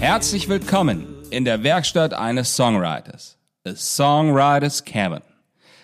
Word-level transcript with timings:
Herzlich 0.00 0.48
willkommen 0.48 1.06
in 1.30 1.44
der 1.44 1.62
Werkstatt 1.62 2.14
eines 2.14 2.56
Songwriters, 2.56 3.38
A 3.64 3.76
Songwriters 3.76 4.84
Cabin. 4.84 5.22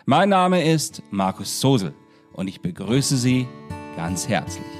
Mein 0.04 0.30
Name 0.30 0.64
ist 0.64 1.00
Markus 1.12 1.60
Sosel 1.60 1.94
und 2.32 2.48
ich 2.48 2.60
begrüße 2.60 3.16
Sie 3.16 3.46
ganz 3.96 4.26
herzlich. 4.26 4.73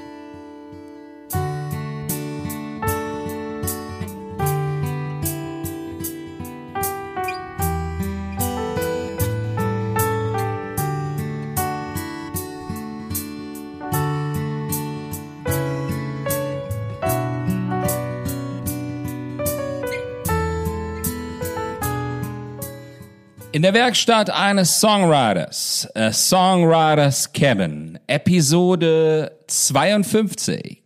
In 23.55 23.61
der 23.61 23.73
Werkstatt 23.73 24.29
eines 24.29 24.81
Songwriters, 24.81 25.87
A 25.95 26.11
Songwriters 26.11 27.31
Cabin, 27.31 27.97
Episode 28.05 29.31
52, 29.47 30.81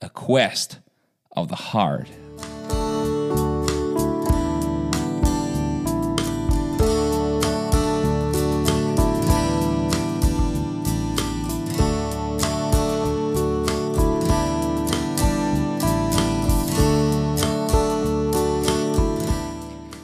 A 0.00 0.08
Quest 0.08 0.80
of 1.28 1.50
the 1.50 1.56
Heart. 1.56 2.19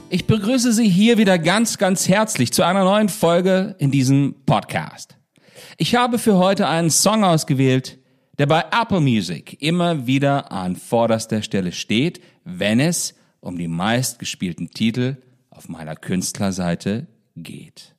Ich 0.09 0.27
begrüße 0.27 0.73
Sie 0.73 0.89
hier 0.89 1.19
wieder 1.19 1.37
ganz, 1.37 1.79
ganz 1.79 2.09
herzlich 2.09 2.53
zu 2.53 2.63
einer 2.63 2.85
neuen 2.85 3.09
Folge 3.09 3.75
in 3.79 3.91
diesem 3.91 4.37
Podcast. 4.47 5.19
Ich 5.79 5.97
habe 5.97 6.21
für 6.21 6.37
heute 6.37 6.69
einen 6.69 6.91
Song 6.91 7.25
ausgewählt, 7.25 7.99
der 8.39 8.47
bei 8.47 8.65
Apple 8.71 9.01
Music 9.01 9.61
immer 9.61 10.07
wieder 10.07 10.53
an 10.53 10.77
vorderster 10.77 11.43
Stelle 11.43 11.73
steht, 11.73 12.21
wenn 12.45 12.79
es 12.79 13.15
um 13.41 13.59
die 13.59 13.67
meistgespielten 13.67 14.71
Titel 14.71 15.17
auf 15.51 15.69
meiner 15.69 15.97
Künstlerseite 15.97 17.09
geht. 17.35 17.97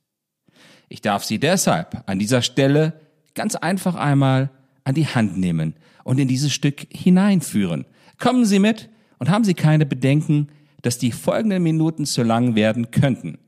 Ich 0.88 1.02
darf 1.02 1.24
Sie 1.24 1.38
deshalb 1.38 2.04
an 2.06 2.18
dieser 2.18 2.40
Stelle 2.40 3.00
ganz 3.34 3.54
einfach 3.54 3.96
einmal 3.96 4.50
an 4.84 4.94
die 4.94 5.06
Hand 5.06 5.36
nehmen 5.36 5.74
und 6.04 6.18
in 6.18 6.28
dieses 6.28 6.54
Stück 6.54 6.86
hineinführen. 6.90 7.84
Kommen 8.18 8.46
Sie 8.46 8.60
mit 8.60 8.88
und 9.18 9.28
haben 9.28 9.44
Sie 9.44 9.54
keine 9.54 9.84
Bedenken, 9.84 10.48
dass 10.82 10.98
die 10.98 11.12
folgenden 11.12 11.62
Minuten 11.62 12.06
zu 12.06 12.22
lang 12.22 12.54
werden 12.54 12.90
könnten. 12.90 13.38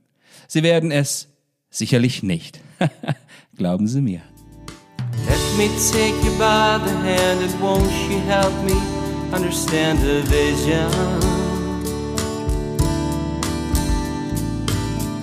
Sie 0.48 0.62
werden 0.62 0.90
es 0.90 1.28
sicherlich 1.70 2.22
nicht. 2.22 2.60
Glauben 3.56 3.86
Sie 3.86 4.00
mir. 4.00 4.22
Let 5.26 5.38
me 5.58 5.68
take 5.92 6.14
you 6.24 6.32
by 6.38 6.78
the 6.84 6.94
hand 7.04 7.42
and 7.42 7.52
won't 7.60 7.90
you 8.10 8.18
help 8.26 8.52
me 8.64 8.74
understand 9.32 10.00
the 10.00 10.22
vision? 10.28 10.90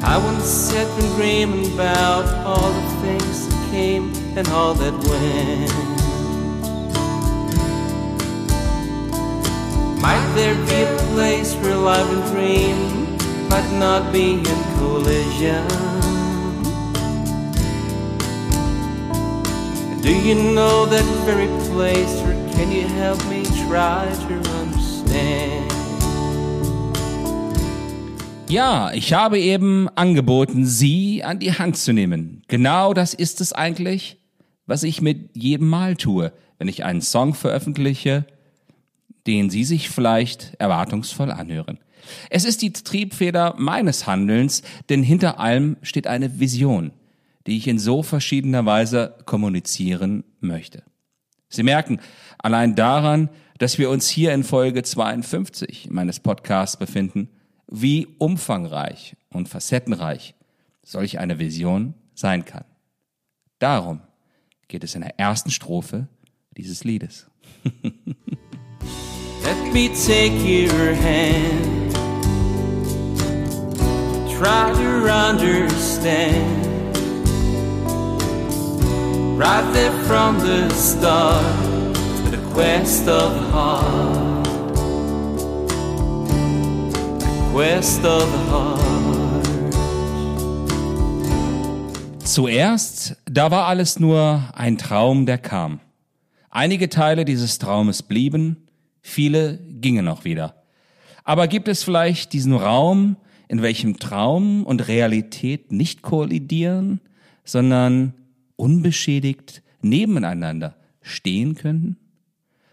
I 0.03 0.17
once 0.17 0.45
sat 0.45 0.87
and 0.87 1.15
dreaming 1.15 1.73
about 1.73 2.25
all 2.45 2.71
the 2.71 3.07
things 3.07 3.47
that 3.49 3.71
came 3.71 4.13
and 4.37 4.47
all 4.49 4.73
that 4.75 4.93
went. 4.93 5.96
There 10.37 10.53
be 10.67 10.83
a 10.83 10.97
place 11.15 11.55
where 11.55 11.75
life 11.75 12.07
and 12.13 12.23
dream 12.31 12.77
might 13.49 13.69
not 13.79 14.13
be 14.13 14.33
in 14.33 14.59
collision? 14.77 15.65
Do 20.03 20.13
you 20.13 20.35
know 20.35 20.85
that 20.85 21.03
very 21.25 21.47
place, 21.71 22.21
or 22.21 22.33
can 22.53 22.71
you 22.71 22.87
help 22.87 23.19
me 23.27 23.43
try 23.67 24.05
to 24.27 24.33
understand? 24.61 25.73
Ja, 28.47 28.91
ich 28.93 29.13
habe 29.13 29.39
eben 29.39 29.89
angeboten, 29.95 30.65
Sie 30.65 31.23
an 31.23 31.39
die 31.39 31.51
Hand 31.51 31.77
zu 31.77 31.93
nehmen. 31.93 32.43
Genau 32.47 32.93
das 32.93 33.15
ist 33.15 33.41
es 33.41 33.53
eigentlich, 33.53 34.17
was 34.67 34.83
ich 34.83 35.01
mit 35.01 35.35
jedem 35.35 35.67
Mal 35.67 35.95
tue, 35.95 36.31
wenn 36.59 36.67
ich 36.67 36.85
einen 36.85 37.01
Song 37.01 37.33
veröffentliche, 37.33 38.25
den 39.27 39.49
Sie 39.49 39.63
sich 39.63 39.89
vielleicht 39.89 40.55
erwartungsvoll 40.57 41.31
anhören. 41.31 41.79
Es 42.29 42.45
ist 42.45 42.61
die 42.61 42.71
Triebfeder 42.71 43.55
meines 43.57 44.07
Handelns, 44.07 44.63
denn 44.89 45.03
hinter 45.03 45.39
allem 45.39 45.77
steht 45.81 46.07
eine 46.07 46.39
Vision, 46.39 46.91
die 47.45 47.57
ich 47.57 47.67
in 47.67 47.79
so 47.79 48.01
verschiedener 48.01 48.65
Weise 48.65 49.15
kommunizieren 49.25 50.23
möchte. 50.39 50.83
Sie 51.49 51.63
merken 51.63 51.99
allein 52.37 52.75
daran, 52.75 53.29
dass 53.57 53.77
wir 53.77 53.89
uns 53.89 54.07
hier 54.07 54.33
in 54.33 54.43
Folge 54.43 54.83
52 54.83 55.89
meines 55.89 56.19
Podcasts 56.19 56.77
befinden, 56.77 57.29
wie 57.67 58.07
umfangreich 58.17 59.15
und 59.29 59.49
facettenreich 59.49 60.35
solch 60.83 61.19
eine 61.19 61.39
Vision 61.39 61.95
sein 62.13 62.45
kann. 62.45 62.63
Darum 63.59 64.01
geht 64.67 64.83
es 64.83 64.95
in 64.95 65.01
der 65.01 65.19
ersten 65.19 65.51
Strophe 65.51 66.07
dieses 66.55 66.83
Liedes. 66.83 67.29
Let 69.47 69.71
me 69.71 69.87
take 69.87 70.33
your 70.43 70.93
hand. 70.93 71.93
Try 74.37 74.73
to 74.73 75.09
understand. 75.09 76.67
Right 79.39 79.63
there 79.73 79.93
from 80.05 80.37
the 80.39 80.69
start, 80.71 81.45
the 82.29 82.37
quest 82.53 83.07
of 83.07 83.35
the 83.35 83.47
heart. 83.53 84.43
The 87.21 87.51
quest 87.53 88.03
of 88.03 88.29
the 88.29 88.43
heart. 88.51 89.45
Zuerst, 92.25 93.15
da 93.23 93.49
war 93.49 93.67
alles 93.67 93.97
nur 93.97 94.41
ein 94.53 94.77
Traum, 94.77 95.25
der 95.25 95.37
kam. 95.37 95.79
Einige 96.49 96.89
Teile 96.89 97.23
dieses 97.23 97.59
Traumes 97.59 98.03
blieben, 98.03 98.66
viele 99.07 99.57
gingen 99.57 100.05
noch 100.05 100.25
wieder. 100.25 100.63
Aber 101.23 101.47
gibt 101.47 101.67
es 101.67 101.83
vielleicht 101.83 102.33
diesen 102.33 102.53
Raum, 102.53 103.15
in 103.47 103.61
welchem 103.61 103.97
Traum 103.99 104.63
und 104.65 104.87
Realität 104.87 105.71
nicht 105.71 106.01
kollidieren, 106.01 106.99
sondern 107.43 108.13
unbeschädigt 108.57 109.63
nebeneinander 109.81 110.75
stehen 111.01 111.55
könnten? 111.55 111.97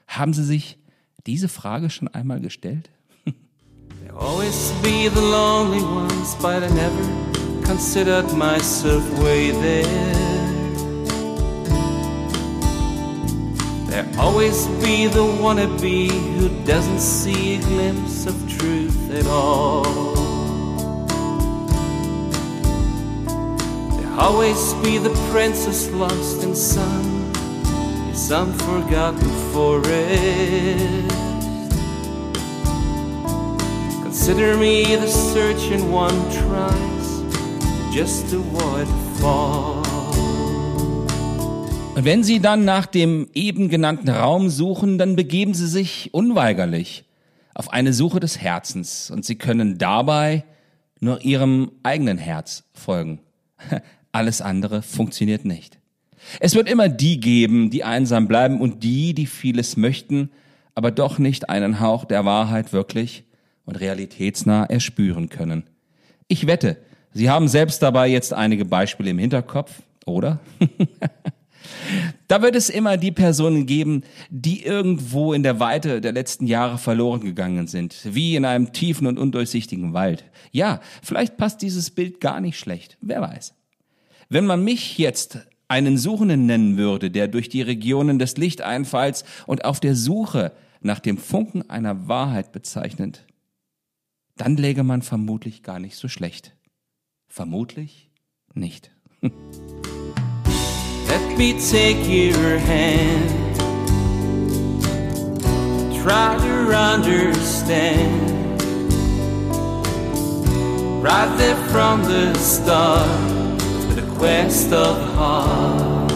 Haben 0.08 0.34
Sie 0.34 0.44
sich 0.44 0.78
diese 1.26 1.48
Frage 1.48 1.90
schon 1.90 2.08
einmal 2.08 2.40
gestellt? 2.40 2.90
Always 4.16 4.72
be 4.82 5.10
the 5.12 5.20
lonely 5.20 5.82
ones, 5.82 6.36
but 6.40 6.62
I 6.62 6.72
never 6.72 7.64
considered 7.64 8.32
myself 8.32 9.02
way 9.20 9.50
there. 9.50 10.13
There'll 13.94 14.20
always 14.20 14.66
be 14.82 15.06
the 15.06 15.20
wannabe 15.20 16.10
who 16.10 16.48
doesn't 16.64 16.98
see 16.98 17.58
a 17.58 17.60
glimpse 17.60 18.26
of 18.26 18.34
truth 18.58 19.12
at 19.12 19.24
all. 19.28 19.84
There'll 23.94 24.18
always 24.18 24.74
be 24.82 24.98
the 24.98 25.14
princess 25.30 25.88
lost 25.92 26.42
in 26.42 26.56
some, 26.56 27.32
in 28.08 28.16
some 28.16 28.52
forgotten 28.54 29.30
forest. 29.52 29.86
Consider 34.02 34.56
me 34.56 34.96
the 34.96 35.06
searching 35.06 35.92
one 35.92 36.18
tries 36.32 37.20
to 37.32 37.90
just 37.92 38.32
avoid 38.32 38.88
the 38.88 39.20
fall. 39.20 39.83
Und 41.94 42.04
wenn 42.04 42.24
Sie 42.24 42.40
dann 42.40 42.64
nach 42.64 42.86
dem 42.86 43.28
eben 43.34 43.68
genannten 43.68 44.08
Raum 44.08 44.50
suchen, 44.50 44.98
dann 44.98 45.14
begeben 45.14 45.54
Sie 45.54 45.68
sich 45.68 46.12
unweigerlich 46.12 47.04
auf 47.54 47.72
eine 47.72 47.92
Suche 47.92 48.18
des 48.18 48.40
Herzens 48.40 49.12
und 49.12 49.24
Sie 49.24 49.36
können 49.36 49.78
dabei 49.78 50.42
nur 50.98 51.24
Ihrem 51.24 51.70
eigenen 51.84 52.18
Herz 52.18 52.64
folgen. 52.74 53.20
Alles 54.12 54.40
andere 54.40 54.82
funktioniert 54.82 55.44
nicht. 55.44 55.78
Es 56.40 56.56
wird 56.56 56.68
immer 56.68 56.88
die 56.88 57.20
geben, 57.20 57.70
die 57.70 57.84
einsam 57.84 58.26
bleiben 58.26 58.60
und 58.60 58.82
die, 58.82 59.14
die 59.14 59.26
vieles 59.26 59.76
möchten, 59.76 60.30
aber 60.74 60.90
doch 60.90 61.20
nicht 61.20 61.48
einen 61.48 61.78
Hauch 61.78 62.06
der 62.06 62.24
Wahrheit 62.24 62.72
wirklich 62.72 63.22
und 63.66 63.76
realitätsnah 63.76 64.64
erspüren 64.64 65.28
können. 65.28 65.62
Ich 66.26 66.48
wette, 66.48 66.76
Sie 67.12 67.30
haben 67.30 67.46
selbst 67.46 67.82
dabei 67.82 68.08
jetzt 68.08 68.32
einige 68.32 68.64
Beispiele 68.64 69.10
im 69.10 69.18
Hinterkopf, 69.20 69.82
oder? 70.06 70.40
da 72.28 72.42
wird 72.42 72.56
es 72.56 72.70
immer 72.70 72.96
die 72.96 73.12
Personen 73.12 73.66
geben, 73.66 74.02
die 74.30 74.64
irgendwo 74.64 75.32
in 75.32 75.42
der 75.42 75.60
Weite 75.60 76.00
der 76.00 76.12
letzten 76.12 76.46
Jahre 76.46 76.78
verloren 76.78 77.20
gegangen 77.20 77.66
sind, 77.66 77.96
wie 78.04 78.36
in 78.36 78.44
einem 78.44 78.72
tiefen 78.72 79.06
und 79.06 79.18
undurchsichtigen 79.18 79.92
Wald. 79.92 80.24
Ja, 80.52 80.80
vielleicht 81.02 81.36
passt 81.36 81.62
dieses 81.62 81.90
Bild 81.90 82.20
gar 82.20 82.40
nicht 82.40 82.58
schlecht, 82.58 82.98
wer 83.00 83.20
weiß. 83.20 83.54
Wenn 84.28 84.46
man 84.46 84.64
mich 84.64 84.98
jetzt 84.98 85.40
einen 85.68 85.98
Suchenden 85.98 86.46
nennen 86.46 86.76
würde, 86.76 87.10
der 87.10 87.28
durch 87.28 87.48
die 87.48 87.62
Regionen 87.62 88.18
des 88.18 88.36
Lichteinfalls 88.36 89.24
und 89.46 89.64
auf 89.64 89.80
der 89.80 89.94
Suche 89.94 90.52
nach 90.80 91.00
dem 91.00 91.18
Funken 91.18 91.68
einer 91.68 92.08
Wahrheit 92.08 92.52
bezeichnet, 92.52 93.24
dann 94.36 94.56
läge 94.56 94.82
man 94.82 95.02
vermutlich 95.02 95.62
gar 95.62 95.78
nicht 95.78 95.96
so 95.96 96.08
schlecht. 96.08 96.54
Vermutlich 97.28 98.10
nicht. 98.54 98.90
Let 101.14 101.38
me 101.38 101.52
take 101.52 102.08
your 102.08 102.58
hand. 102.58 103.30
Try 106.02 106.36
to 106.36 106.54
understand. 106.74 108.60
Right 111.00 111.32
there 111.38 111.54
from 111.70 112.02
the 112.02 112.34
start, 112.34 113.06
the 113.94 114.02
quest 114.18 114.72
of 114.72 114.96
the 114.98 115.06
heart. 115.14 116.08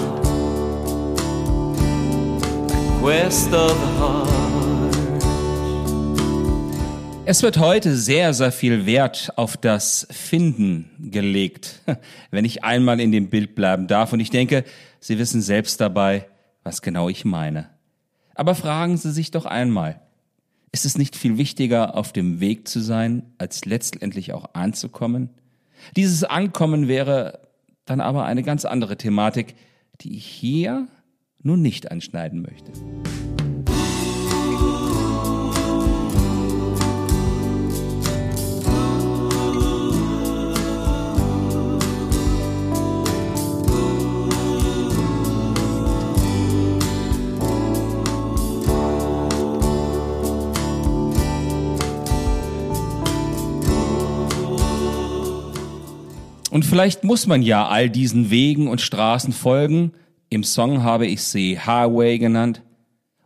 The 2.69 2.99
quest 3.01 3.53
of 3.55 3.79
heart. 4.01 4.49
Es 7.25 7.43
wird 7.43 7.59
heute 7.59 7.95
sehr, 7.95 8.33
sehr 8.33 8.51
viel 8.51 8.87
Wert 8.87 9.31
auf 9.37 9.59
das 9.59 10.09
Finden 10.11 10.91
gelegt, 10.99 11.83
wenn 12.31 12.47
ich 12.47 12.65
einmal 12.65 13.01
in 13.01 13.13
dem 13.13 13.29
Bild 13.29 13.55
bleiben 13.55 13.87
darf. 13.87 14.15
Und 14.15 14.21
ich 14.21 14.31
denke, 14.31 14.65
Sie 15.01 15.19
wissen 15.19 15.41
selbst 15.41 15.81
dabei, 15.81 16.27
was 16.65 16.83
genau 16.83 17.09
ich 17.09 17.25
meine. 17.25 17.71
Aber 18.35 18.55
fragen 18.55 18.97
Sie 18.97 19.13
sich 19.13 19.31
doch 19.31 19.47
einmal, 19.47 20.01
ist 20.73 20.85
es 20.85 20.99
nicht 20.99 21.17
viel 21.17 21.39
wichtiger, 21.39 21.97
auf 21.97 22.13
dem 22.13 22.41
Weg 22.41 22.69
zu 22.69 22.81
sein, 22.81 23.23
als 23.39 23.65
letztendlich 23.65 24.33
auch 24.33 24.55
anzukommen? 24.55 25.31
Dieses 25.97 26.25
Ankommen 26.25 26.89
wäre 26.89 27.41
dann 27.85 28.01
aber 28.01 28.25
eine 28.25 28.43
ganz 28.43 28.65
andere 28.65 28.97
Thematik, 28.97 29.55
die 30.01 30.17
ich 30.17 30.27
hier 30.27 30.89
nun 31.43 31.63
nicht 31.63 31.91
anschneiden 31.91 32.43
möchte. 32.43 32.73
Und 56.51 56.65
vielleicht 56.65 57.05
muss 57.05 57.27
man 57.27 57.43
ja 57.43 57.69
all 57.69 57.91
diesen 57.91 58.31
Wegen 58.31 58.69
und 58.69 58.81
Straßen 58.81 59.33
folgen, 59.33 59.93
im 60.31 60.45
Song 60.45 60.83
habe 60.83 61.07
ich 61.07 61.23
sie 61.23 61.59
Highway 61.59 62.19
genannt, 62.19 62.63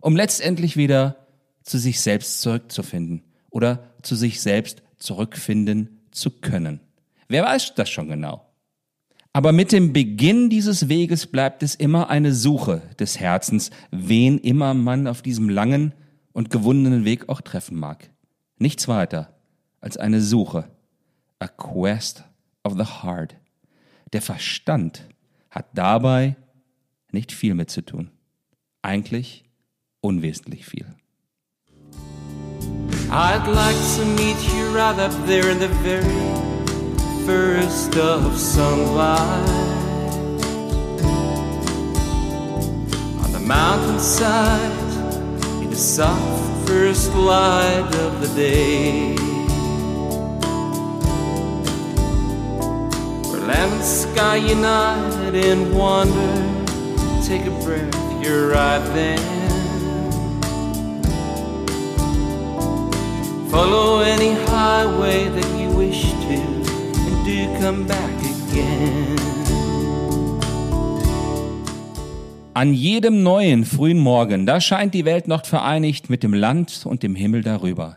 um 0.01 0.17
letztendlich 0.17 0.77
wieder 0.77 1.17
zu 1.63 1.79
sich 1.79 2.01
selbst 2.01 2.41
zurückzufinden 2.41 3.23
oder 3.51 3.91
zu 4.03 4.17
sich 4.17 4.41
selbst 4.41 4.83
zurückfinden 4.99 6.01
zu 6.11 6.31
können. 6.31 6.81
Wer 7.29 7.45
weiß 7.45 7.75
das 7.75 7.91
schon 7.91 8.09
genau? 8.09 8.47
Aber 9.33 9.53
mit 9.53 9.73
dem 9.73 9.93
Beginn 9.93 10.51
dieses 10.51 10.89
Weges 10.89 11.27
bleibt 11.27 11.63
es 11.63 11.75
immer 11.75 12.11
eine 12.11 12.35
Suche 12.35 12.83
des 12.99 13.19
Herzens, 13.19 13.71
wen 13.91 14.39
immer 14.39 14.75
man 14.75 15.07
auf 15.07 15.23
diesem 15.23 15.49
langen 15.49 15.95
und 16.33 16.51
gewundenen 16.51 17.05
Weg 17.05 17.29
auch 17.29 17.41
treffen 17.41 17.79
mag. 17.79 18.11
Nichts 18.59 18.89
weiter 18.89 19.35
als 19.81 19.97
eine 19.97 20.21
Suche, 20.21 20.69
a 21.39 21.49
quest 21.49 22.25
of 22.65 22.77
the 22.77 23.03
heart. 23.03 23.37
Der 24.13 24.23
Verstand 24.23 25.09
hat 25.51 25.67
dabei 25.75 26.37
nicht 27.11 27.33
viel 27.33 27.55
mit 27.55 27.71
zu 27.71 27.83
tun. 27.83 28.11
Eigentlich 28.83 29.45
unwesentlich 30.01 30.67
viel. 30.67 30.87
I'd 33.11 33.47
like 33.47 33.77
to 33.97 34.05
meet 34.17 34.39
you 34.55 34.75
right 34.75 34.99
up 34.99 35.13
there 35.27 35.51
in 35.51 35.59
the 35.59 35.69
very 35.83 36.03
first 37.27 37.95
of 37.97 38.39
sunlight. 38.39 39.49
On 43.23 43.33
the 43.33 43.41
mountainside, 43.41 44.73
in 45.63 45.69
the 45.69 45.77
soft 45.77 46.67
first 46.67 47.15
light 47.15 47.95
of 47.97 48.21
the 48.23 48.29
day. 48.35 49.32
And 53.73 53.83
sky 53.83 54.37
unite 54.37 55.35
in 55.35 55.73
wonder. 55.73 56.35
Take 57.27 57.47
a 57.47 57.51
breath, 57.65 57.97
you're 58.23 58.51
right 58.51 58.85
there. 58.93 59.17
Follow 63.51 64.01
any 64.01 64.35
highway 64.47 65.29
that 65.31 65.49
you 65.59 65.71
wish 65.71 66.03
to, 66.13 66.39
and 67.07 67.25
do 67.25 67.47
come 67.61 67.87
back 67.87 68.17
again. 68.21 69.17
An 72.55 72.75
jedem 72.75 73.23
neuen 73.23 73.65
frühen 73.65 73.99
Morgen, 73.99 74.45
da 74.45 74.61
scheint 74.61 74.93
die 74.93 75.07
Welt 75.07 75.29
noch 75.29 75.47
vereinigt 75.47 76.11
mit 76.11 76.23
dem 76.23 76.35
Land 76.35 76.85
und 76.85 77.03
dem 77.03 77.15
Himmel 77.15 77.43
darüber. 77.43 77.97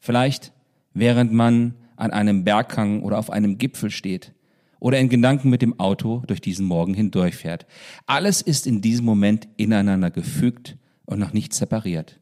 Vielleicht 0.00 0.52
während 0.92 1.32
man 1.32 1.74
an 1.94 2.10
einem 2.10 2.42
Berghang 2.42 3.02
oder 3.02 3.18
auf 3.18 3.30
einem 3.30 3.58
Gipfel 3.58 3.90
steht 3.90 4.32
oder 4.78 4.98
in 4.98 5.08
Gedanken 5.08 5.50
mit 5.50 5.62
dem 5.62 5.78
Auto 5.80 6.22
durch 6.26 6.40
diesen 6.40 6.66
Morgen 6.66 6.94
hindurchfährt. 6.94 7.66
Alles 8.06 8.42
ist 8.42 8.66
in 8.66 8.80
diesem 8.80 9.04
Moment 9.04 9.48
ineinander 9.56 10.10
gefügt 10.10 10.76
und 11.04 11.18
noch 11.18 11.32
nicht 11.32 11.54
separiert. 11.54 12.20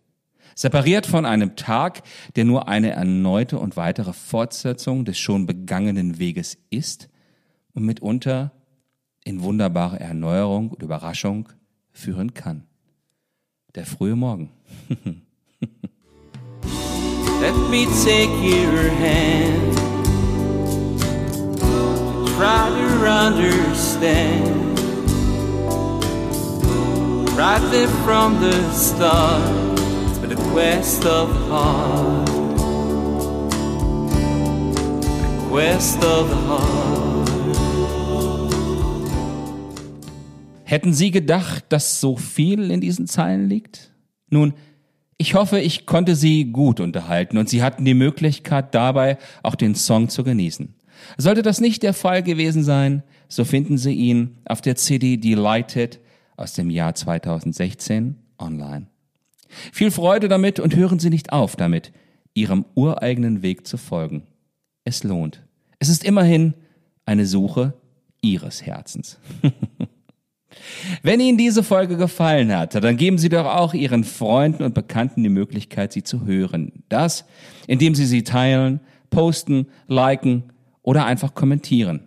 Separiert 0.55 1.07
von 1.07 1.27
einem 1.27 1.57
Tag, 1.57 2.03
der 2.37 2.45
nur 2.45 2.69
eine 2.69 2.91
erneute 2.91 3.59
und 3.59 3.77
weitere 3.77 4.13
Fortsetzung 4.13 5.05
des 5.05 5.19
schon 5.19 5.47
begangenen 5.47 6.19
Weges 6.19 6.59
ist 6.71 7.09
und 7.73 7.85
mitunter 7.85 8.53
in 9.25 9.43
wunderbare 9.43 9.99
Erneuerung 9.99 10.71
und 10.71 10.83
Überraschung 10.83 11.49
führen 11.91 12.35
kann. 12.35 12.65
Der 13.75 13.87
frühe 13.87 14.15
Morgen. 14.15 14.51
Let 17.41 17.57
me 17.69 17.85
take 18.05 18.31
your 18.41 18.91
hand. 19.01 19.84
Try 22.37 22.69
to 22.69 23.07
understand. 23.07 24.77
Right 27.37 27.63
there 27.71 27.87
from 28.05 28.41
the 28.41 28.53
start, 28.73 29.79
it's 30.09 30.19
been 30.19 30.33
a 30.33 30.51
quest 30.51 31.05
of 31.07 31.31
heart. 31.49 32.29
A 35.29 35.49
quest 35.49 36.05
of 36.05 36.29
heart. 36.49 37.29
Hätten 40.65 40.93
Sie 40.93 41.13
gedacht, 41.13 41.67
dass 41.69 42.01
so 42.01 42.17
viel 42.17 42.73
in 42.73 42.81
diesen 42.81 43.07
Zeilen 43.07 43.49
liegt? 43.49 43.93
Nun, 44.29 44.55
ich 45.19 45.35
hoffe, 45.35 45.61
ich 45.61 45.87
konnte 45.87 46.17
Sie 46.17 46.47
gut 46.47 46.81
unterhalten 46.81 47.39
und 47.39 47.49
Sie 47.49 47.63
hatten 47.63 47.85
die 47.85 47.95
Möglichkeit 47.95 48.75
dabei 48.75 49.19
auch 49.45 49.55
den 49.55 49.77
Song 49.77 50.09
zu 50.09 50.25
genießen. 50.25 50.75
Sollte 51.17 51.43
das 51.43 51.61
nicht 51.61 51.83
der 51.83 51.95
Fall 51.95 52.23
gewesen 52.23 52.63
sein, 52.65 53.03
so 53.29 53.45
finden 53.45 53.79
Sie 53.79 53.93
ihn 53.93 54.39
auf 54.45 54.61
der 54.61 54.77
CD 54.77 55.17
Delighted 55.17 56.01
aus 56.37 56.55
dem 56.55 56.71
Jahr 56.71 56.95
2016 56.95 58.17
online. 58.39 58.87
Viel 59.73 59.91
Freude 59.91 60.29
damit 60.29 60.61
und 60.61 60.75
hören 60.75 60.99
Sie 60.99 61.11
nicht 61.11 61.33
auf 61.33 61.57
damit, 61.57 61.93
Ihrem 62.35 62.65
ureigenen 62.75 63.43
Weg 63.43 63.67
zu 63.67 63.77
folgen. 63.77 64.25
Es 64.85 65.05
lohnt. 65.05 65.43
Es 65.79 65.89
ist 65.89 66.05
immerhin 66.05 66.55
eine 67.07 67.27
Suche 67.27 67.75
Ihres 68.21 68.65
Herzens. 68.67 69.19
Wenn 71.03 71.21
Ihnen 71.21 71.39
diese 71.39 71.63
Folge 71.63 71.97
gefallen 71.97 72.55
hat, 72.55 72.75
dann 72.75 72.97
geben 72.97 73.19
Sie 73.19 73.29
doch 73.29 73.47
auch 73.47 73.75
Ihren 73.75 74.05
Freunden 74.05 74.63
und 74.63 74.75
Bekannten 74.75 75.23
die 75.23 75.29
Möglichkeit, 75.29 75.93
sie 75.93 76.03
zu 76.03 76.25
hören. 76.27 76.85
Das, 76.89 77.25
indem 77.67 77.95
Sie 77.95 78.07
sie 78.07 78.25
teilen, 78.25 78.81
posten, 79.11 79.67
liken 79.87 80.45
oder 80.85 81.07
einfach 81.07 81.35
kommentieren. 81.35 82.07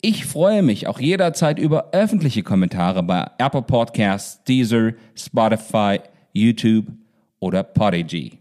Ich 0.00 0.24
freue 0.24 0.62
mich 0.62 0.86
auch 0.86 1.00
jederzeit 1.00 1.58
über 1.58 1.90
öffentliche 1.92 2.42
Kommentare 2.42 3.02
bei 3.02 3.26
Apple 3.38 3.62
Podcasts, 3.62 4.42
Deezer, 4.44 4.92
Spotify, 5.14 6.00
YouTube 6.32 6.86
oder 7.40 7.62
Podigy. 7.62 8.38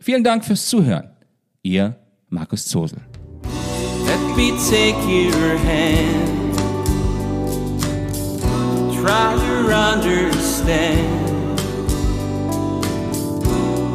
Vielen 0.00 0.24
Dank 0.24 0.44
fürs 0.44 0.66
Zuhören. 0.66 1.10
Ihr 1.62 1.96
Markus 2.28 2.66
Zosel. 2.66 3.00
Let 4.06 4.36
me 4.36 4.52
take 4.68 4.96
your 5.06 5.58
hand. 5.58 6.56
Try 9.00 9.36
to 9.36 9.72
understand. 9.72 11.30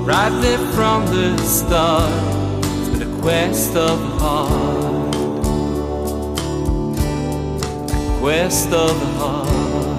Right 0.05 0.31
there 0.41 0.59
from 0.73 1.05
the 1.07 1.35
start, 1.43 2.11
been 2.91 3.01
a 3.01 3.21
quest 3.21 3.75
of 3.75 3.99
the 3.99 4.23
heart. 4.23 4.84
A 8.25 8.27
quest 8.27 8.71
of 8.73 8.99
the 8.99 9.05
heart. 9.19 9.94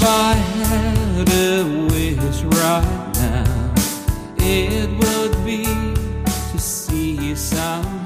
If 0.00 0.04
I 0.04 0.34
had 0.34 1.28
a 1.28 1.64
wish 1.90 2.42
right 2.44 3.10
now, 3.14 3.74
it 4.36 4.88
would 4.90 5.44
be 5.44 5.64
to 5.64 6.58
see 6.60 7.16
you 7.16 7.34
somehow. 7.34 7.97